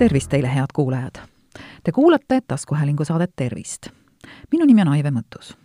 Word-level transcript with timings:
tervist 0.00 0.30
teile, 0.30 0.54
head 0.54 0.72
kuulajad! 0.74 1.20
Te 1.84 1.92
kuulate 1.92 2.40
taskuhäälingu 2.40 3.04
saadet 3.04 3.32
Tervist. 3.36 3.86
minu 4.52 4.64
nimi 4.64 4.82
on 4.82 4.88
Aive 4.88 5.10
Mõttus. 5.10 5.56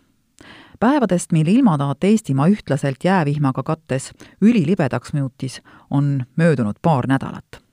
päevadest, 0.79 1.31
mil 1.31 1.47
ilmataat 1.47 2.03
Eestimaa 2.03 2.47
ühtlaselt 2.47 3.03
jäävihmaga 3.03 3.63
kattes 3.63 4.11
ülilibedaks 4.41 5.13
muutis, 5.13 5.61
on 5.89 6.25
möödunud 6.35 6.75
paar 6.81 7.07
nädalat. 7.07 7.63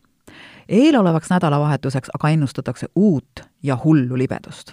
eelolevaks 0.68 1.30
nädalavahetuseks 1.30 2.08
aga 2.14 2.28
ennustatakse 2.28 2.86
uut 2.94 3.40
ja 3.62 3.78
hullu 3.84 4.18
libedust. 4.18 4.72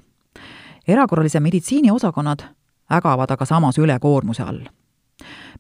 erakorralise 0.87 1.39
meditsiini 1.39 1.91
osakonnad 1.91 2.39
ägavad 2.91 3.31
aga 3.31 3.45
samas 3.45 3.77
ülekoormuse 3.77 4.43
all 4.43 4.78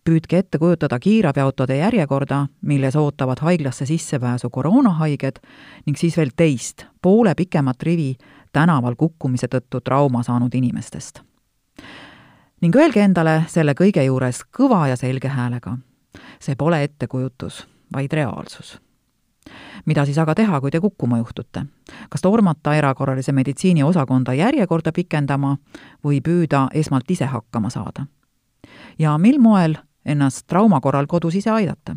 püüdke 0.05 0.37
ette 0.37 0.57
kujutada 0.57 0.99
kiirabiautode 0.99 1.77
järjekorda, 1.77 2.47
milles 2.61 2.95
ootavad 2.95 3.39
haiglasse 3.41 3.85
sissepääsu 3.85 4.49
koroonahaiged 4.49 5.39
ning 5.85 5.97
siis 5.97 6.17
veel 6.17 6.31
teist, 6.35 6.85
poole 7.01 7.35
pikemat 7.35 7.83
rivi 7.83 8.15
tänaval 8.51 8.95
kukkumise 8.95 9.47
tõttu 9.47 9.81
trauma 9.83 10.23
saanud 10.23 10.53
inimestest. 10.53 11.21
ning 12.61 12.75
öelge 12.75 12.99
endale 12.99 13.43
selle 13.47 13.73
kõige 13.73 14.03
juures 14.03 14.43
kõva 14.57 14.87
ja 14.87 14.95
selge 14.95 15.27
häälega. 15.27 15.77
see 16.39 16.55
pole 16.55 16.83
ettekujutus, 16.83 17.67
vaid 17.93 18.13
reaalsus 18.13 18.79
mida 19.85 20.05
siis 20.05 20.17
aga 20.17 20.35
teha, 20.35 20.61
kui 20.61 20.71
te 20.71 20.79
kukkuma 20.79 21.17
juhtute? 21.17 21.65
kas 22.09 22.21
tormata 22.21 22.75
erakorralise 22.75 23.31
meditsiini 23.31 23.83
osakonda 23.83 24.33
järjekorda 24.33 24.91
pikendama 24.91 25.57
või 26.03 26.21
püüda 26.21 26.67
esmalt 26.73 27.11
ise 27.11 27.25
hakkama 27.25 27.69
saada? 27.69 28.05
Ja 28.99 29.17
mil 29.17 29.39
moel 29.39 29.75
ennast 30.05 30.47
trauma 30.47 30.81
korral 30.81 31.07
kodus 31.07 31.35
ise 31.35 31.49
aidata. 31.49 31.95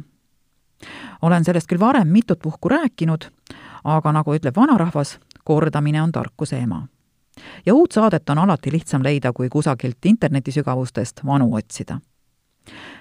olen 1.22 1.44
sellest 1.44 1.66
küll 1.70 1.80
varem 1.80 2.08
mitut 2.08 2.38
puhku 2.42 2.68
rääkinud, 2.68 3.24
aga 3.84 4.12
nagu 4.12 4.34
ütleb 4.34 4.56
vanarahvas, 4.56 5.18
kordamine 5.44 6.02
on 6.02 6.12
tarkuse 6.12 6.58
ema. 6.58 6.86
ja 7.66 7.74
uut 7.74 7.92
saadet 7.92 8.30
on 8.30 8.38
alati 8.38 8.72
lihtsam 8.72 9.02
leida, 9.02 9.32
kui 9.32 9.48
kusagilt 9.48 10.04
internetisügavustest 10.04 11.20
vanu 11.26 11.54
otsida. 11.54 12.00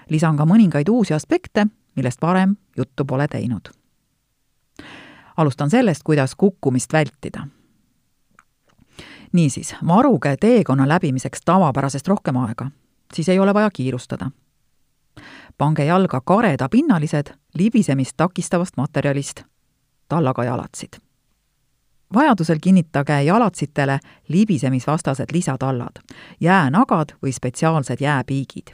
lisan 0.09 0.37
ka 0.37 0.45
mõningaid 0.45 0.89
uusi 0.89 1.13
aspekte, 1.13 1.67
millest 1.95 2.21
varem 2.21 2.55
juttu 2.77 3.05
pole 3.05 3.27
teinud. 3.27 3.69
alustan 5.37 5.69
sellest, 5.69 6.03
kuidas 6.03 6.35
kukkumist 6.35 6.93
vältida 6.93 7.47
niisiis, 9.31 9.75
varuge 9.87 10.35
teekonna 10.37 10.87
läbimiseks 10.87 11.41
tavapärasest 11.45 12.07
rohkem 12.07 12.37
aega, 12.37 12.71
siis 13.13 13.29
ei 13.29 13.39
ole 13.39 13.53
vaja 13.53 13.69
kiirustada 13.73 14.31
pange 15.57 15.85
jalga 15.85 16.21
karedapinnalised 16.21 17.33
libisemist 17.57 18.17
takistavast 18.17 18.77
materjalist, 18.77 19.43
tallaga 20.09 20.43
jalatsid. 20.43 20.93
vajadusel 22.13 22.57
kinnitage 22.61 23.23
jalatsitele 23.23 23.99
libisemisvastased 24.27 25.25
lisatallad, 25.33 26.01
jäänagad 26.39 27.09
või 27.23 27.31
spetsiaalsed 27.31 28.01
jääpiigid. 28.01 28.73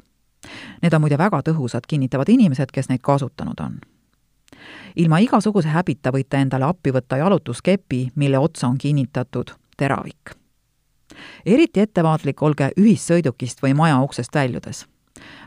Need 0.82 0.94
on 0.94 1.02
muide 1.02 1.18
väga 1.18 1.42
tõhusad, 1.50 1.84
kinnitavad 1.88 2.30
inimesed, 2.30 2.72
kes 2.74 2.90
neid 2.90 3.02
kasutanud 3.02 3.60
on. 3.60 3.80
ilma 4.96 5.18
igasuguse 5.18 5.68
häbita 5.68 6.12
võite 6.12 6.38
endale 6.38 6.66
appi 6.66 6.92
võtta 6.92 7.18
jalutuskepi, 7.18 8.12
mille 8.16 8.40
otsa 8.40 8.68
on 8.68 8.78
kinnitatud 8.78 9.52
teravik. 9.78 10.47
Eriti 11.48 11.80
ettevaatlik 11.80 12.42
olge 12.44 12.70
ühissõidukist 12.78 13.64
või 13.64 13.74
maja 13.74 14.00
uksest 14.04 14.36
väljudes 14.36 14.86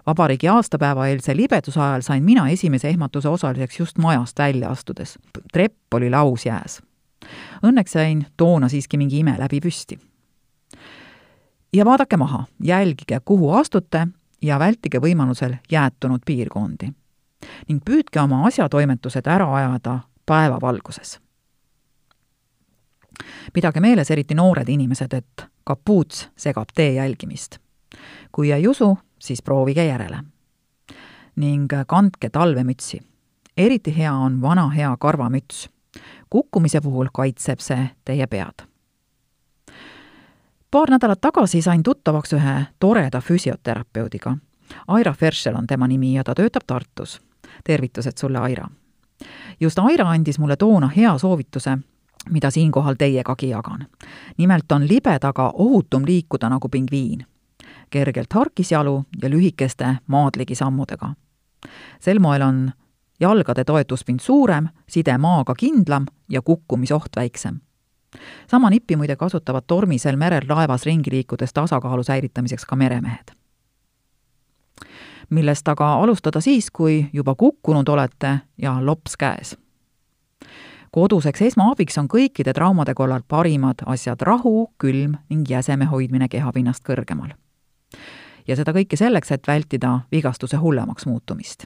vabariigi 0.07 0.49
aastapäeva 0.49 1.07
eelse 1.07 1.37
libeduse 1.37 1.81
ajal 1.81 2.01
sain 2.03 2.25
mina 2.25 2.49
esimese 2.49 2.89
ehmatuse 2.89 3.29
osaliseks 3.29 3.81
just 3.81 3.99
majast 3.99 4.39
välja 4.39 4.71
astudes. 4.71 5.19
trepp 5.53 5.95
oli 5.95 6.11
lausjääs. 6.11 6.83
Õnneks 7.63 7.93
sain 7.93 8.27
toona 8.37 8.69
siiski 8.69 8.97
mingi 8.97 9.19
ime 9.19 9.37
läbi 9.39 9.61
püsti. 9.61 9.99
ja 11.73 11.85
vaadake 11.85 12.17
maha, 12.17 12.45
jälgige, 12.63 13.21
kuhu 13.25 13.53
astute 13.53 14.07
ja 14.43 14.59
vältige 14.59 14.99
võimalusel 14.99 15.55
jäätunud 15.71 16.21
piirkondi. 16.27 16.93
ning 17.69 17.83
püüdke 17.85 18.21
oma 18.21 18.47
asjatoimetused 18.47 19.27
ära 19.27 19.55
ajada 19.55 19.99
päevavalguses. 20.27 21.21
Pidage 23.53 23.81
meeles, 23.81 24.11
eriti 24.11 24.35
noored 24.35 24.69
inimesed, 24.69 25.13
et 25.13 25.47
kapuuts 25.65 26.29
segab 26.37 26.69
tee 26.75 26.93
jälgimist. 26.95 27.59
kui 28.33 28.53
ei 28.53 28.69
usu, 28.69 28.99
siis 29.19 29.43
proovige 29.43 29.85
järele. 29.85 30.19
ning 31.37 31.73
kandke 31.87 32.31
talvemütsi. 32.31 33.01
eriti 33.57 33.97
hea 33.97 34.13
on 34.13 34.43
vana 34.43 34.69
hea 34.69 34.97
karvamüts. 35.01 35.69
kukkumise 36.31 36.81
puhul 36.81 37.09
kaitseb 37.13 37.59
see 37.59 37.91
teie 38.05 38.27
pead. 38.27 38.67
paar 40.71 40.91
nädalat 40.91 41.21
tagasi 41.21 41.63
sain 41.63 41.83
tuttavaks 41.83 42.33
ühe 42.33 42.67
toreda 42.79 43.21
füsioterapeudiga. 43.21 44.37
Aira 44.89 45.13
Ferschel 45.13 45.55
on 45.55 45.67
tema 45.67 45.87
nimi 45.89 46.15
ja 46.15 46.25
ta 46.25 46.35
töötab 46.35 46.63
Tartus. 46.67 47.21
tervitused 47.65 48.19
sulle, 48.19 48.39
Aira! 48.39 48.69
just 49.61 49.79
Aira 49.79 50.11
andis 50.11 50.39
mulle 50.39 50.57
toona 50.57 50.89
hea 50.89 51.19
soovituse, 51.19 51.79
mida 52.31 52.51
siinkohal 52.51 52.95
teiegagi 52.99 53.49
jagan. 53.49 53.87
nimelt 54.39 54.73
on 54.73 54.89
libedaga 54.89 55.51
ohutum 55.55 56.03
liikuda 56.07 56.49
nagu 56.49 56.69
pingviin 56.69 57.27
kergelt 57.91 58.33
harkisjalu 58.33 59.05
ja 59.23 59.31
lühikeste 59.31 59.97
maadligi 60.07 60.55
sammudega. 60.55 61.15
sel 62.01 62.19
moel 62.19 62.43
on 62.43 62.71
jalgade 63.21 63.65
toetuspind 63.65 64.21
suurem, 64.21 64.69
side 64.89 65.19
maaga 65.19 65.55
kindlam 65.55 66.07
ja 66.29 66.43
kukkumisoht 66.43 67.17
väiksem. 67.17 67.61
sama 68.51 68.71
nippi 68.71 68.97
muide 68.97 69.17
kasutavad 69.17 69.63
tormisel 69.67 70.17
merel 70.17 70.49
laevas 70.49 70.83
ringi 70.83 71.11
liikudes 71.11 71.53
tasakaalu 71.53 72.03
säilitamiseks 72.03 72.65
ka 72.65 72.77
meremehed. 72.77 73.31
millest 75.31 75.69
aga 75.69 75.95
alustada 75.95 76.41
siis, 76.41 76.71
kui 76.71 77.07
juba 77.13 77.35
kukkunud 77.35 77.89
olete 77.89 78.39
ja 78.59 78.87
lops 78.87 79.17
käes 79.17 79.57
koduseks 80.91 81.43
esmaabiks 81.43 81.99
on 81.99 82.09
kõikide 82.09 82.53
traumade 82.55 82.95
korral 82.95 83.23
parimad 83.29 83.85
asjad 83.87 84.23
rahu, 84.23 84.73
külm 84.79 85.15
ning 85.31 85.51
jäseme 85.51 85.85
hoidmine 85.85 86.29
kehapinnast 86.29 86.85
kõrgemal 86.85 87.31
ja 88.51 88.57
seda 88.57 88.75
kõike 88.75 88.99
selleks, 88.99 89.31
et 89.31 89.47
vältida 89.47 90.01
vigastuse 90.13 90.57
hullemaks 90.57 91.07
muutumist. 91.07 91.65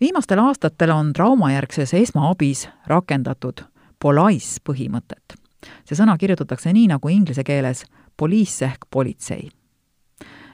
viimastel 0.00 0.38
aastatel 0.38 0.90
on 0.90 1.12
traumajärgses 1.12 1.94
esmaabis 1.94 2.68
rakendatud 2.86 3.64
POLICE 4.02 4.60
põhimõtet. 4.70 5.38
see 5.84 5.96
sõna 5.96 6.18
kirjutatakse 6.18 6.72
nii, 6.72 6.86
nagu 6.86 7.08
inglise 7.08 7.44
keeles 7.44 7.84
police 8.16 8.64
ehk 8.64 8.86
politsei. 8.90 9.50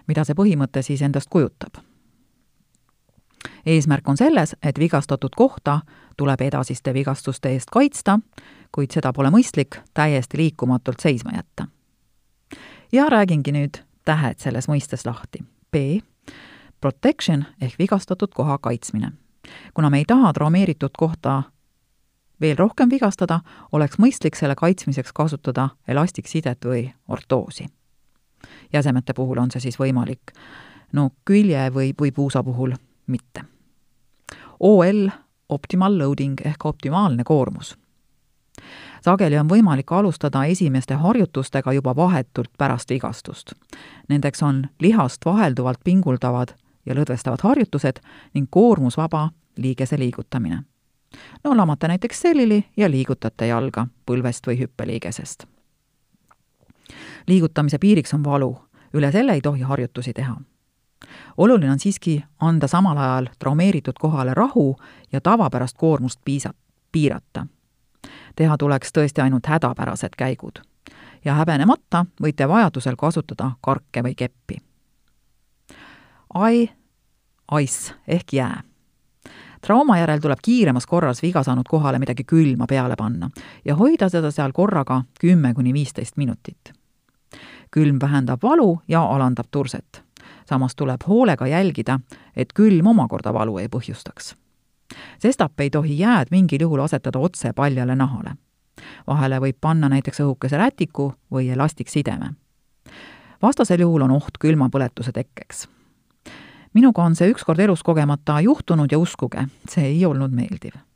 mida 0.07 0.25
see 0.25 0.35
põhimõte 0.35 0.83
siis 0.83 1.03
endast 1.03 1.29
kujutab? 1.31 1.85
eesmärk 3.67 4.09
on 4.09 4.17
selles, 4.17 4.57
et 4.63 4.79
vigastatud 4.79 5.35
kohta 5.37 5.81
tuleb 6.19 6.41
edasiste 6.41 6.95
vigastuste 6.95 7.49
eest 7.55 7.71
kaitsta, 7.73 8.19
kuid 8.75 8.93
seda 8.93 9.13
pole 9.17 9.31
mõistlik 9.33 9.81
täiesti 9.95 10.39
liikumatult 10.39 11.01
seisma 11.01 11.33
jätta. 11.37 11.69
ja 12.93 13.09
räägingi 13.09 13.53
nüüd 13.53 13.83
tähed 14.05 14.39
selles 14.39 14.69
mõistes 14.69 15.07
lahti. 15.07 15.45
B. 15.73 16.01
Protection 16.81 17.45
ehk 17.61 17.79
vigastatud 17.79 18.35
koha 18.35 18.59
kaitsmine. 18.59 19.13
kuna 19.75 19.91
me 19.91 19.99
ei 19.99 20.05
taha 20.05 20.33
traumeeritud 20.33 20.91
kohta 20.99 21.43
veel 22.41 22.57
rohkem 22.57 22.91
vigastada, 22.91 23.41
oleks 23.73 23.99
mõistlik 23.99 24.37
selle 24.37 24.55
kaitsmiseks 24.55 25.13
kasutada 25.13 25.69
elastiksidet 25.89 26.65
või 26.65 26.93
ortoosi. 27.09 27.67
jäsemete 28.73 29.15
puhul 29.15 29.39
on 29.39 29.51
see 29.51 29.61
siis 29.61 29.79
võimalik, 29.79 30.33
no 30.93 31.11
külje 31.25 31.71
või, 31.71 31.93
või 32.01 32.13
puusa 32.13 32.43
puhul 32.43 32.73
mitte. 33.07 33.45
OL, 34.61 35.09
optimal 35.49 35.99
loading 35.99 36.41
ehk 36.45 36.67
optimaalne 36.67 37.25
koormus 37.25 37.77
sageli 39.05 39.39
on 39.39 39.49
võimalik 39.49 39.93
alustada 39.93 40.45
esimeste 40.45 40.95
harjutustega 40.95 41.73
juba 41.73 41.97
vahetult 41.97 42.51
pärast 42.59 42.91
vigastust. 42.91 43.53
Nendeks 44.09 44.43
on 44.43 44.67
lihast 44.81 45.25
vahelduvalt 45.25 45.81
pinguldavad 45.85 46.55
ja 46.87 46.95
lõdvestavad 46.95 47.43
harjutused 47.43 48.01
ning 48.35 48.49
koormusvaba 48.51 49.31
liigese 49.57 49.99
liigutamine. 49.99 50.63
no 51.45 51.57
lamate 51.57 51.89
näiteks 51.89 52.21
selili 52.21 52.65
ja 52.77 52.91
liigutate 52.91 53.47
jalga 53.47 53.87
põlvest 54.07 54.47
või 54.47 54.59
hüppeliigesest. 54.61 55.47
liigutamise 57.27 57.79
piiriks 57.79 58.15
on 58.15 58.25
valu, 58.25 58.59
üle 58.95 59.13
selle 59.13 59.33
ei 59.33 59.41
tohi 59.41 59.61
harjutusi 59.61 60.13
teha 60.13 60.37
oluline 61.39 61.71
on 61.73 61.79
siiski 61.79 62.25
anda 62.41 62.67
samal 62.67 62.99
ajal 62.99 63.29
traumeeritud 63.39 63.95
kohale 64.01 64.35
rahu 64.35 64.77
ja 65.13 65.21
tavapärast 65.21 65.77
koormust 65.79 66.21
piisa-, 66.25 66.55
piirata 66.93 67.47
teha 68.39 68.57
tuleks 68.59 68.93
tõesti 68.95 69.23
ainult 69.23 69.47
hädapärased 69.47 70.15
käigud. 70.17 70.63
ja 71.25 71.35
häbenemata 71.35 72.07
võite 72.23 72.47
vajadusel 72.49 72.97
kasutada 72.97 73.51
karke 73.61 74.03
või 74.03 74.15
keppi. 74.15 74.57
Ai, 76.35 76.71
ice 77.61 77.95
ehk 78.07 78.33
jää. 78.33 78.63
trauma 79.61 79.99
järel 79.99 80.21
tuleb 80.21 80.39
kiiremas 80.43 80.87
korras 80.87 81.23
viga 81.23 81.43
saanud 81.43 81.67
kohale 81.69 81.99
midagi 81.99 82.25
külma 82.25 82.67
peale 82.67 82.95
panna 82.97 83.31
ja 83.65 83.75
hoida 83.75 84.09
seda 84.09 84.31
seal 84.31 84.53
korraga 84.53 85.03
kümme 85.21 85.55
kuni 85.55 85.73
viisteist 85.73 86.17
minutit. 86.17 86.73
külm 87.71 87.99
vähendab 88.01 88.43
valu 88.43 88.81
ja 88.89 89.03
alandab 89.03 89.47
turset. 89.51 90.08
Samas 90.49 90.77
tuleb 90.77 91.05
hoolega 91.09 91.47
jälgida, 91.47 92.01
et 92.37 92.53
külm 92.53 92.87
omakorda 92.87 93.33
valu 93.35 93.59
ei 93.59 93.69
põhjustaks. 93.69 94.35
sestap 95.19 95.61
ei 95.61 95.71
tohi 95.71 95.99
jääd 95.99 96.31
mingil 96.31 96.61
juhul 96.61 96.81
asetada 96.81 97.19
otse 97.19 97.53
paljale 97.53 97.97
nahale. 97.97 98.35
vahele 99.07 99.39
võib 99.39 99.57
panna 99.61 99.89
näiteks 99.89 100.21
õhukese 100.21 100.57
rätiku 100.57 101.13
või 101.33 101.51
elastiksideme. 101.53 102.33
vastasel 103.43 103.81
juhul 103.81 104.03
on 104.03 104.11
oht 104.11 104.39
külmapõletuse 104.41 105.13
tekkeks 105.13 105.69
minuga 106.75 107.03
on 107.03 107.17
see 107.17 107.31
ükskord 107.33 107.61
elus 107.61 107.83
kogemata 107.83 108.41
juhtunud 108.41 108.93
ja 108.93 108.99
uskuge, 108.99 109.49
see 109.69 109.87
ei 109.87 110.05
olnud 110.07 110.31
meeldiv. 110.31 110.88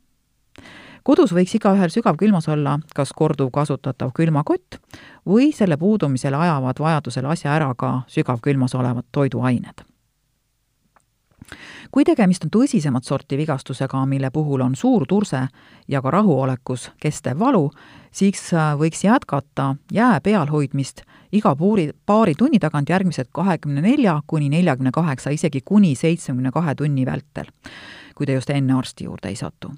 Kodus 1.03 1.33
võiks 1.35 1.55
igaühel 1.59 1.91
sügavkülmas 1.93 2.47
olla 2.49 2.79
kas 2.95 3.13
korduvkasutatav 3.15 4.13
külmakott 4.15 4.79
või 5.27 5.51
selle 5.55 5.77
puudumisel 5.77 6.33
ajavad 6.33 6.79
vajadusel 6.79 7.25
asja 7.25 7.55
ära 7.55 7.73
ka 7.77 8.01
sügavkülmas 8.07 8.75
olevad 8.75 9.09
toiduained 9.11 9.83
kui 11.93 12.05
tegemist 12.07 12.45
on 12.47 12.51
tõsisemat 12.53 13.05
sorti 13.05 13.37
vigastusega, 13.37 14.05
mille 14.09 14.31
puhul 14.33 14.63
on 14.65 14.75
suur 14.75 15.05
turse 15.07 15.43
ja 15.87 16.01
ka 16.01 16.11
rahuolekus 16.11 16.89
kestev 17.01 17.39
valu, 17.39 17.67
siis 18.11 18.41
äh, 18.53 18.73
võiks 18.79 19.03
jätkata 19.05 19.75
jää 19.93 20.19
peal 20.23 20.49
hoidmist 20.49 21.03
iga 21.33 21.55
puuri, 21.55 21.89
paari 22.05 22.35
tunni 22.37 22.59
tagant 22.59 22.89
järgmised 22.89 23.29
kahekümne 23.31 23.81
nelja 23.81 24.19
kuni 24.27 24.49
neljakümne 24.49 24.91
kaheksa, 24.93 25.33
isegi 25.33 25.61
kuni 25.65 25.95
seitsmekümne 25.95 26.51
kahe 26.51 26.75
tunni 26.75 27.05
vältel, 27.05 27.49
kui 28.15 28.29
te 28.29 28.37
just 28.37 28.49
enne 28.53 28.77
arsti 28.77 29.09
juurde 29.09 29.29
ei 29.29 29.35
satu. 29.35 29.73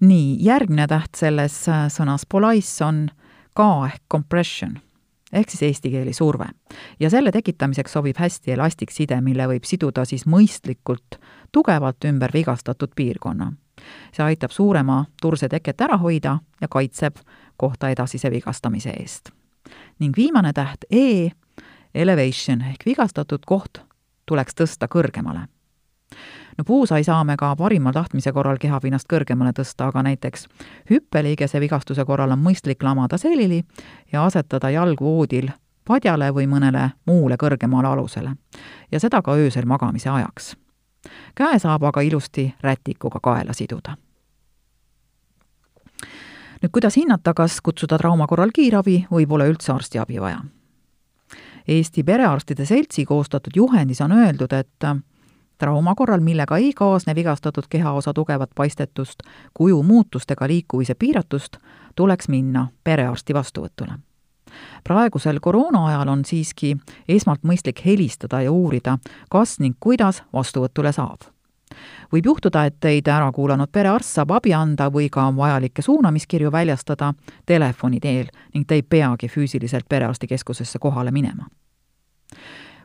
Nii, 0.00 0.36
järgmine 0.44 0.86
täht 0.86 1.18
selles 1.18 1.62
äh, 1.68 1.88
sõnas 1.92 2.26
polais 2.28 2.70
on 2.84 3.08
ka 3.56 3.68
ehk 3.86 4.02
compression 4.12 4.78
ehk 5.32 5.50
siis 5.50 5.62
eesti 5.62 5.90
keeli 5.90 6.12
surve. 6.12 6.46
ja 7.00 7.10
selle 7.10 7.32
tekitamiseks 7.32 7.92
sobib 7.92 8.16
hästi 8.18 8.52
elastikside, 8.52 9.20
mille 9.20 9.46
võib 9.46 9.64
siduda 9.64 10.04
siis 10.04 10.26
mõistlikult 10.26 11.20
tugevalt 11.52 12.04
ümber 12.04 12.32
vigastatud 12.34 12.90
piirkonna. 12.96 13.52
see 14.12 14.24
aitab 14.24 14.50
suurema 14.50 15.04
turse 15.22 15.48
teket 15.48 15.80
ära 15.80 15.96
hoida 15.96 16.38
ja 16.60 16.68
kaitseb 16.68 17.16
kohta 17.56 17.88
edasise 17.88 18.30
vigastamise 18.30 18.90
eest. 18.90 19.30
ning 19.98 20.16
viimane 20.16 20.52
täht 20.52 20.84
E, 20.90 21.30
elevation 21.94 22.62
ehk 22.62 22.86
vigastatud 22.86 23.44
koht 23.46 23.82
tuleks 24.26 24.54
tõsta 24.54 24.88
kõrgemale 24.88 25.46
no 26.58 26.64
puusai 26.64 27.04
saame 27.04 27.36
ka 27.36 27.56
parima 27.56 27.92
tahtmise 27.92 28.32
korral 28.32 28.58
kehapinnast 28.60 29.08
kõrgemale 29.12 29.52
tõsta, 29.52 29.88
aga 29.88 30.02
näiteks 30.02 30.46
hüppeliigese 30.90 31.60
vigastuse 31.60 32.04
korral 32.04 32.30
on 32.30 32.42
mõistlik 32.42 32.82
lamada 32.82 33.18
selili 33.18 33.64
ja 34.12 34.24
asetada 34.24 34.70
jalg 34.70 35.00
voodil 35.00 35.50
padjale 35.84 36.30
või 36.34 36.46
mõnele 36.46 36.90
muule 37.06 37.36
kõrgemale 37.36 37.88
alusele. 37.88 38.34
ja 38.92 39.00
seda 39.00 39.22
ka 39.22 39.32
öösel 39.34 39.66
magamise 39.66 40.10
ajaks. 40.10 40.56
käe 41.34 41.58
saab 41.58 41.82
aga 41.82 42.00
ilusti 42.00 42.54
rätikuga 42.60 43.20
kaela 43.22 43.52
siduda. 43.52 43.96
nüüd 46.62 46.72
kuidas 46.72 46.96
hinnata, 46.96 47.34
kas 47.34 47.60
kutsuda 47.60 47.98
trauma 47.98 48.26
korral 48.26 48.50
kiirabi 48.54 49.06
või 49.10 49.26
pole 49.26 49.48
üldse 49.48 49.72
arstiabi 49.72 50.20
vaja? 50.20 50.44
Eesti 51.68 52.02
Perearstide 52.02 52.64
Seltsi 52.64 53.04
koostatud 53.04 53.52
juhendis 53.56 54.00
on 54.00 54.12
öeldud, 54.12 54.52
et 54.52 54.84
trauma 55.60 55.94
korral, 55.94 56.20
millega 56.24 56.56
ei 56.56 56.72
kaasne 56.76 57.14
vigastatud 57.14 57.68
kehaosa 57.70 58.14
tugevat 58.16 58.50
paistetust, 58.54 59.22
kuju 59.54 59.82
muutust 59.82 60.30
ega 60.30 60.48
liikumise 60.48 60.94
piiratust, 60.94 61.56
tuleks 61.96 62.28
minna 62.28 62.68
perearsti 62.84 63.34
vastuvõtule. 63.34 63.98
praegusel 64.84 65.38
koroona 65.40 65.86
ajal 65.86 66.08
on 66.08 66.24
siiski 66.24 66.76
esmalt 67.08 67.44
mõistlik 67.46 67.84
helistada 67.84 68.42
ja 68.42 68.52
uurida, 68.52 68.98
kas 69.30 69.58
ning 69.60 69.76
kuidas 69.80 70.22
vastuvõtule 70.32 70.92
saab 70.92 71.28
võib 72.12 72.26
juhtuda, 72.26 72.64
et 72.64 72.80
teid 72.80 73.08
ära 73.08 73.30
kuulanud 73.32 73.70
perearst 73.72 74.18
saab 74.18 74.34
abi 74.34 74.54
anda 74.54 74.88
või 74.90 75.08
ka 75.12 75.28
vajalikke 75.36 75.82
suunamiskirju 75.82 76.52
väljastada 76.52 77.14
telefoni 77.46 78.00
teel 78.00 78.26
ning 78.54 78.66
te 78.66 78.80
ei 78.80 78.82
peagi 78.82 79.28
füüsiliselt 79.28 79.88
perearstikeskusesse 79.88 80.78
kohale 80.78 81.10
minema 81.10 81.46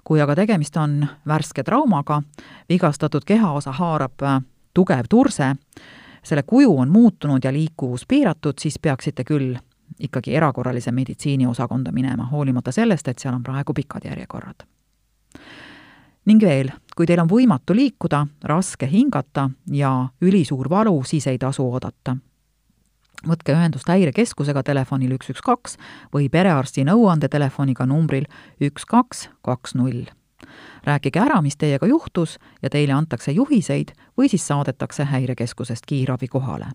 kui 0.05 0.21
aga 0.21 0.35
tegemist 0.35 0.77
on 0.77 0.99
värske 1.27 1.63
traumaga, 1.63 2.21
vigastatud 2.69 3.25
kehaosa 3.25 3.71
haarab 3.71 4.21
äh, 4.23 4.41
tugev 4.73 5.09
turse, 5.09 5.55
selle 6.23 6.43
kuju 6.43 6.77
on 6.79 6.89
muutunud 6.89 7.43
ja 7.43 7.53
liikuvus 7.53 8.05
piiratud, 8.07 8.53
siis 8.61 8.79
peaksite 8.79 9.23
küll 9.23 9.55
ikkagi 9.99 10.35
erakorralise 10.35 10.91
meditsiini 10.91 11.47
osakonda 11.47 11.91
minema, 11.91 12.25
hoolimata 12.31 12.71
sellest, 12.71 13.07
et 13.07 13.19
seal 13.19 13.35
on 13.35 13.43
praegu 13.43 13.73
pikad 13.73 14.05
järjekorrad. 14.05 14.65
ning 16.25 16.41
veel, 16.41 16.71
kui 16.95 17.05
teil 17.05 17.19
on 17.21 17.29
võimatu 17.29 17.75
liikuda, 17.75 18.27
raske 18.43 18.87
hingata 18.89 19.49
ja 19.71 20.07
ülisuur 20.21 20.69
valu, 20.69 21.03
siis 21.03 21.27
ei 21.27 21.37
tasu 21.37 21.67
oodata 21.71 22.17
võtke 23.27 23.53
ühendust 23.55 23.89
häirekeskusega 23.89 24.63
telefonil 24.63 25.15
üks, 25.17 25.29
üks, 25.33 25.41
kaks 25.45 25.77
või 26.13 26.29
perearsti 26.29 26.85
nõuandetelefoniga 26.87 27.87
numbril 27.89 28.27
üks, 28.61 28.85
kaks, 28.85 29.29
kaks, 29.45 29.75
null. 29.75 30.05
rääkige 30.85 31.19
ära, 31.19 31.41
mis 31.41 31.57
teiega 31.57 31.87
juhtus 31.87 32.37
ja 32.61 32.69
teile 32.69 32.93
antakse 32.93 33.31
juhiseid 33.31 33.91
või 34.17 34.29
siis 34.29 34.47
saadetakse 34.47 35.03
häirekeskusest 35.03 35.85
kiirabi 35.85 36.27
kohale. 36.27 36.67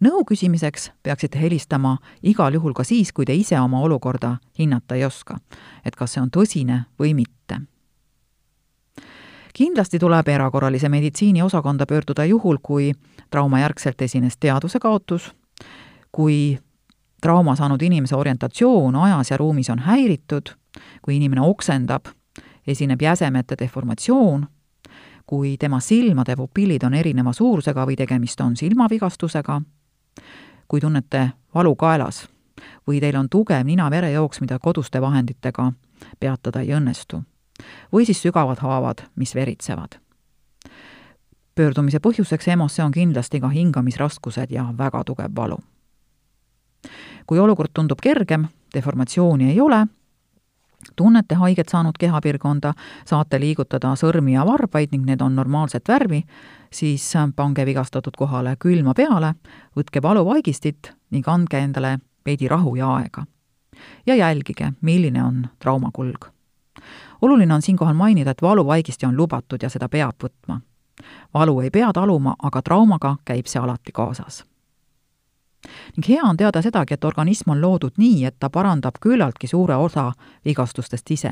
nõu 0.00 0.24
küsimiseks 0.24 0.90
peaksite 1.02 1.38
helistama 1.38 1.98
igal 2.22 2.54
juhul 2.54 2.72
ka 2.72 2.84
siis, 2.84 3.12
kui 3.12 3.24
te 3.24 3.34
ise 3.34 3.60
oma 3.60 3.80
olukorda 3.80 4.36
hinnata 4.58 4.94
ei 4.94 5.04
oska, 5.04 5.38
et 5.84 5.96
kas 5.96 6.12
see 6.12 6.22
on 6.22 6.30
tõsine 6.30 6.84
või 6.98 7.14
mitte 7.14 7.60
kindlasti 9.58 9.98
tuleb 9.98 10.28
erakorralise 10.28 10.88
meditsiini 10.88 11.42
osakonda 11.42 11.86
pöörduda 11.86 12.24
juhul, 12.24 12.58
kui 12.62 12.92
traumajärgselt 13.30 14.02
esines 14.02 14.36
teadvuse 14.40 14.78
kaotus, 14.78 15.32
kui 16.12 16.58
trauma 17.22 17.56
saanud 17.56 17.82
inimese 17.82 18.16
orientatsioon 18.16 18.96
ajas 18.96 19.30
ja 19.30 19.36
ruumis 19.36 19.70
on 19.70 19.78
häiritud, 19.78 20.54
kui 21.02 21.16
inimene 21.16 21.40
oksendab, 21.40 22.06
esineb 22.66 23.02
jäsemete 23.02 23.56
deformatsioon, 23.58 24.46
kui 25.26 25.56
tema 25.58 25.80
silmade 25.80 26.36
pupillid 26.36 26.82
on 26.86 26.94
erineva 26.94 27.32
suurusega 27.32 27.86
või 27.86 27.96
tegemist 27.96 28.40
on 28.40 28.56
silmavigastusega, 28.56 29.60
kui 30.68 30.80
tunnete 30.80 31.30
valu 31.54 31.74
kaelas 31.76 32.26
või 32.88 33.00
teil 33.00 33.16
on 33.16 33.28
tugev 33.28 33.66
nina-verejooks, 33.66 34.40
mida 34.40 34.58
koduste 34.58 35.00
vahenditega 35.00 35.72
peatada 36.20 36.60
ei 36.60 36.74
õnnestu 36.74 37.22
või 37.92 38.06
siis 38.06 38.22
sügavad 38.22 38.58
haavad, 38.62 39.02
mis 39.16 39.34
veritsevad. 39.34 39.98
Pöördumise 41.58 41.98
põhjuseks 41.98 42.52
EMO-sse 42.52 42.84
on 42.84 42.92
kindlasti 42.94 43.40
ka 43.42 43.48
hingamisraskused 43.50 44.52
ja 44.54 44.68
väga 44.78 45.02
tugev 45.04 45.34
valu. 45.36 45.58
kui 47.26 47.38
olukord 47.38 47.70
tundub 47.74 47.98
kergem, 48.02 48.46
deformatsiooni 48.74 49.50
ei 49.50 49.60
ole, 49.60 49.86
tunnete 50.96 51.34
haiget 51.34 51.68
saanud 51.68 51.98
kehapiirkonda, 51.98 52.72
saate 53.04 53.40
liigutada 53.40 53.90
sõrmi 53.98 54.32
ja 54.36 54.46
varbaid 54.46 54.94
ning 54.94 55.04
need 55.04 55.20
on 55.20 55.34
normaalset 55.36 55.88
värvi, 55.88 56.22
siis 56.72 57.12
pange 57.36 57.66
vigastatud 57.66 58.16
kohale 58.16 58.54
külma 58.56 58.94
peale, 58.94 59.34
võtke 59.76 60.02
valuvaigistit 60.02 60.94
ning 61.10 61.28
andke 61.28 61.58
endale 61.58 61.98
veidi 62.24 62.48
rahu 62.48 62.76
ja 62.76 62.94
aega. 62.94 63.26
ja 64.06 64.14
jälgige, 64.14 64.72
milline 64.80 65.24
on 65.24 65.46
trauma 65.58 65.90
kulg 65.92 66.30
oluline 67.22 67.54
on 67.54 67.62
siinkohal 67.62 67.94
mainida, 67.94 68.30
et 68.30 68.42
valuvaigisti 68.42 69.06
on 69.06 69.16
lubatud 69.16 69.62
ja 69.62 69.68
seda 69.68 69.88
peab 69.88 70.14
võtma. 70.22 70.60
Valu 71.34 71.60
ei 71.60 71.70
pea 71.70 71.92
taluma, 71.92 72.34
aga 72.42 72.62
traumaga 72.62 73.16
käib 73.24 73.46
see 73.46 73.60
alati 73.62 73.92
kaasas. 73.92 74.44
ning 75.96 76.08
hea 76.08 76.22
on 76.22 76.36
teada 76.36 76.62
sedagi, 76.62 76.94
et 76.94 77.04
organism 77.04 77.50
on 77.50 77.60
loodud 77.60 77.92
nii, 77.96 78.24
et 78.24 78.36
ta 78.38 78.50
parandab 78.50 78.98
küllaltki 79.00 79.46
suure 79.46 79.76
osa 79.76 80.12
vigastustest 80.44 81.10
ise. 81.10 81.30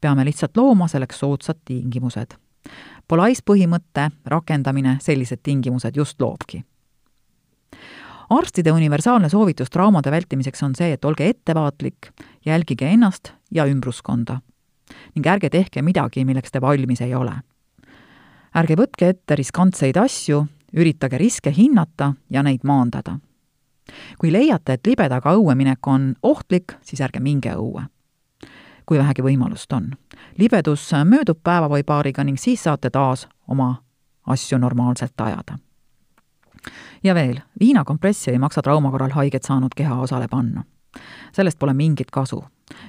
peame 0.00 0.24
lihtsalt 0.24 0.56
looma 0.56 0.88
selleks 0.88 1.18
soodsad 1.18 1.58
tingimused. 1.64 2.34
Polais 3.08 3.42
põhimõtte 3.42 4.10
rakendamine 4.24 4.98
sellised 5.00 5.38
tingimused 5.42 5.96
just 5.96 6.20
loobki 6.20 6.64
arstide 8.30 8.72
universaalne 8.72 9.28
soovitus 9.28 9.70
traumade 9.70 10.10
vältimiseks 10.10 10.62
on 10.62 10.74
see, 10.74 10.92
et 10.92 11.04
olge 11.04 11.28
ettevaatlik, 11.28 12.10
jälgige 12.46 12.88
ennast 12.88 13.32
ja 13.50 13.66
ümbruskonda 13.66 14.40
ning 15.14 15.26
ärge 15.26 15.50
tehke 15.50 15.82
midagi, 15.82 16.22
milleks 16.24 16.52
te 16.54 16.60
valmis 16.62 17.00
ei 17.02 17.14
ole. 17.14 17.32
Ärge 18.56 18.76
võtke 18.78 19.10
ette 19.12 19.36
riskantseid 19.36 19.98
asju, 20.00 20.40
üritage 20.76 21.18
riske 21.20 21.52
hinnata 21.52 22.14
ja 22.30 22.42
neid 22.42 22.64
maandada. 22.64 23.18
kui 24.18 24.32
leiate, 24.32 24.72
et 24.72 24.86
libedaga 24.86 25.36
õue 25.36 25.54
minek 25.54 25.86
on 25.86 26.14
ohtlik, 26.22 26.74
siis 26.82 27.00
ärge 27.00 27.20
minge 27.20 27.52
õue. 27.54 27.86
kui 28.86 28.98
vähegi 28.98 29.22
võimalust 29.22 29.72
on. 29.72 29.90
libedus 30.38 30.90
möödub 31.04 31.38
päeva 31.42 31.68
või 31.68 31.84
paariga 31.84 32.24
ning 32.24 32.38
siis 32.38 32.62
saate 32.62 32.90
taas 32.90 33.28
oma 33.48 33.82
asju 34.26 34.58
normaalselt 34.58 35.20
ajada. 35.20 35.58
ja 37.04 37.14
veel, 37.14 37.40
viinakompressi 37.60 38.30
ei 38.30 38.38
maksa 38.38 38.62
trauma 38.62 38.90
korral 38.90 39.10
haiget 39.10 39.42
saanud 39.42 39.74
kehaosale 39.76 40.28
panna. 40.28 40.64
sellest 41.32 41.58
pole 41.58 41.74
mingit 41.74 42.10
kasu. 42.10 42.44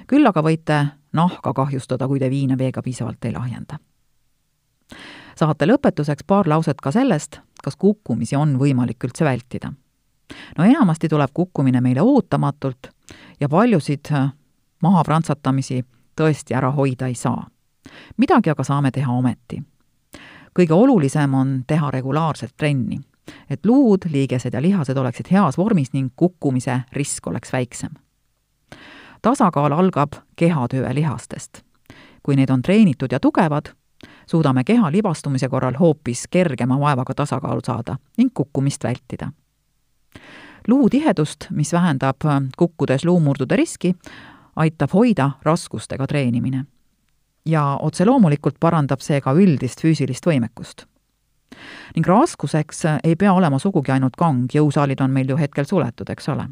küll 0.06 0.26
aga 0.26 0.42
võite 0.42 0.86
nahka 1.12 1.52
kahjustada, 1.52 2.08
kui 2.08 2.18
te 2.18 2.30
viina 2.30 2.58
veega 2.58 2.82
piisavalt 2.82 3.24
ei 3.24 3.32
lahjenda. 3.32 3.78
Saate 5.38 5.68
lõpetuseks 5.68 6.26
paar 6.26 6.48
lauset 6.50 6.80
ka 6.82 6.90
sellest, 6.94 7.38
kas 7.62 7.76
kukkumisi 7.78 8.36
on 8.36 8.56
võimalik 8.58 9.04
üldse 9.04 9.24
vältida. 9.24 9.72
no 10.58 10.64
enamasti 10.64 11.08
tuleb 11.08 11.30
kukkumine 11.34 11.80
meile 11.80 12.02
ootamatult 12.02 12.90
ja 13.40 13.48
paljusid 13.48 14.10
maha 14.82 15.04
prantsatamisi 15.04 15.84
tõesti 16.20 16.56
ära 16.56 16.70
hoida 16.70 17.06
ei 17.06 17.14
saa. 17.14 17.46
midagi 18.16 18.50
aga 18.50 18.64
saame 18.64 18.90
teha 18.90 19.12
ometi. 19.12 19.62
kõige 20.58 20.74
olulisem 20.74 21.34
on 21.34 21.64
teha 21.66 21.90
regulaarselt 21.90 22.56
trenni, 22.56 23.00
et 23.50 23.66
luud, 23.66 24.10
liigesed 24.10 24.54
ja 24.54 24.62
lihased 24.62 24.96
oleksid 24.96 25.30
heas 25.30 25.58
vormis 25.58 25.92
ning 25.92 26.12
kukkumise 26.16 26.80
risk 26.92 27.26
oleks 27.26 27.52
väiksem. 27.52 27.94
tasakaal 29.22 29.72
algab 29.72 30.12
kehatöö 30.36 30.94
lihastest. 30.94 31.62
kui 32.22 32.36
need 32.36 32.50
on 32.50 32.62
treenitud 32.62 33.12
ja 33.12 33.20
tugevad, 33.20 33.77
suudame 34.30 34.64
keha 34.64 34.92
libastumise 34.92 35.48
korral 35.48 35.74
hoopis 35.80 36.26
kergema 36.30 36.80
vaevaga 36.80 37.14
tasakaalu 37.14 37.60
saada 37.64 37.96
ning 38.16 38.30
kukkumist 38.34 38.84
vältida 38.84 39.32
luutihedust, 40.68 41.46
mis 41.50 41.72
vähendab 41.72 42.16
kukkudes 42.56 43.04
luumurdude 43.04 43.56
riski, 43.56 43.94
aitab 44.56 44.90
hoida 44.92 45.30
raskustega 45.42 46.06
treenimine. 46.06 46.64
ja 47.46 47.78
otse 47.82 48.04
loomulikult 48.04 48.56
parandab 48.60 49.00
see 49.00 49.20
ka 49.20 49.32
üldist 49.32 49.80
füüsilist 49.80 50.26
võimekust. 50.26 50.84
ning 51.96 52.06
raskuseks 52.06 52.82
ei 53.04 53.16
pea 53.16 53.32
olema 53.32 53.58
sugugi 53.58 53.92
ainult 53.92 54.16
kang, 54.16 54.48
jõusaalid 54.54 55.00
on 55.00 55.10
meil 55.10 55.28
ju 55.28 55.36
hetkel 55.36 55.64
suletud, 55.64 56.10
eks 56.10 56.28
ole. 56.28 56.48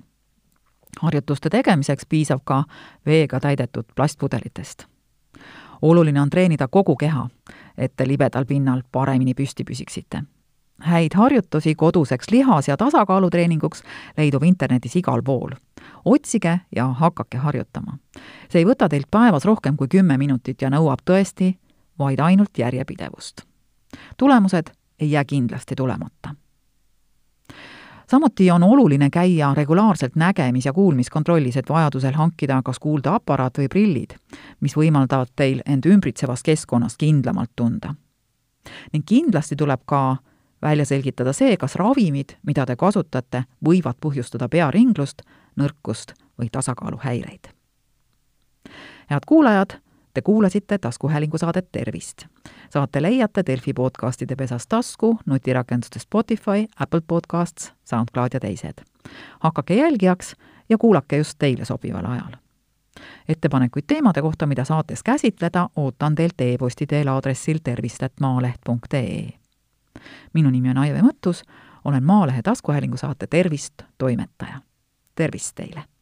harjutuste 1.03 1.51
tegemiseks 1.51 2.07
piisab 2.09 2.41
ka 2.45 2.65
veega 3.07 3.41
täidetud 3.41 3.85
plastpudelitest. 3.95 4.87
Oluline 5.83 6.21
on 6.21 6.31
treenida 6.31 6.69
kogu 6.69 6.97
keha, 6.97 7.29
et 7.79 7.93
te 7.97 8.09
libedal 8.09 8.45
pinnal 8.45 8.83
paremini 8.93 9.35
püsti 9.35 9.65
püsiksite 9.65 10.23
häid 10.79 11.15
harjutusi 11.15 11.75
koduseks 11.75 12.27
lihas- 12.33 12.69
ja 12.69 12.77
tasakaalutreeninguks 12.77 13.83
leidub 14.17 14.43
internetis 14.43 14.97
igal 14.97 15.23
pool. 15.23 15.51
otsige 16.05 16.61
ja 16.77 16.87
hakake 16.87 17.39
harjutama. 17.39 17.99
see 18.49 18.59
ei 18.59 18.65
võta 18.65 18.89
teilt 18.89 19.11
päevas 19.11 19.45
rohkem 19.45 19.77
kui 19.77 19.89
kümme 19.89 20.19
minutit 20.19 20.63
ja 20.63 20.71
nõuab 20.71 20.99
tõesti 21.11 21.59
vaid 21.99 22.21
ainult 22.21 22.59
järjepidevust. 22.59 23.43
tulemused 24.17 24.71
ei 25.01 25.11
jää 25.11 25.25
kindlasti 25.25 25.75
tulemata. 25.75 26.35
Samuti 28.11 28.51
on 28.51 28.63
oluline 28.63 29.11
käia 29.11 29.55
regulaarselt 29.55 30.13
nägemis- 30.17 30.65
ja 30.67 30.73
kuulmiskontrollis, 30.73 31.57
et 31.57 31.69
vajadusel 31.69 32.13
hankida 32.13 32.61
kas 32.65 32.79
kuuldeaparaat 32.79 33.59
või 33.59 33.69
prillid, 33.69 34.17
mis 34.61 34.77
võimaldavad 34.77 35.33
teil 35.37 35.63
end 35.67 35.87
ümbritsevas 35.87 36.43
keskkonnas 36.43 36.97
kindlamalt 36.97 37.51
tunda. 37.57 37.95
ning 38.93 39.05
kindlasti 39.07 39.57
tuleb 39.57 39.81
ka 39.87 40.17
välja 40.63 40.85
selgitada 40.85 41.33
see, 41.33 41.57
kas 41.57 41.75
ravimid, 41.75 42.37
mida 42.47 42.67
te 42.67 42.77
kasutate, 42.77 43.45
võivad 43.65 43.95
põhjustada 44.01 44.49
pearinglust, 44.49 45.23
nõrkust 45.57 46.13
või 46.39 46.49
tasakaaluhäireid. 46.53 47.49
head 49.11 49.27
kuulajad, 49.27 49.81
te 50.17 50.23
kuulasite 50.23 50.79
taskuhäälingu 50.79 51.39
saadet 51.39 51.73
Tervist. 51.73 52.25
saate 52.71 53.03
leiate 53.03 53.43
Delfi 53.47 53.73
podcastide 53.75 54.37
pesas 54.37 54.67
tasku, 54.67 55.19
nutirakenduste 55.27 55.99
Spotify, 55.99 56.67
Apple 56.81 57.01
Podcasts, 57.07 57.73
SoundCloud 57.85 58.29
ja 58.35 58.41
teised. 58.41 58.85
hakake 59.41 59.75
jälgijaks 59.75 60.37
ja 60.69 60.79
kuulake 60.79 61.17
just 61.17 61.39
teile 61.39 61.65
sobival 61.65 62.05
ajal 62.05 62.33
ettepanekuid 63.29 63.85
teemade 63.87 64.23
kohta, 64.23 64.47
mida 64.47 64.65
saates 64.65 65.03
käsitleda, 65.03 65.69
ootan 65.77 66.15
teilt 66.15 66.41
e-posti 66.41 66.87
teel 66.87 67.09
aadressil 67.09 67.59
tervist.maaleht.ee 67.65 69.29
minu 70.33 70.51
nimi 70.51 70.71
on 70.71 70.79
Aive 70.79 71.03
Mõttus, 71.03 71.43
olen 71.85 72.05
Maalehe 72.05 72.43
taskuhäälingu 72.43 72.97
saate 72.97 73.27
Tervist 73.27 73.83
toimetaja. 73.99 74.61
tervist 75.15 75.55
teile! 75.55 75.96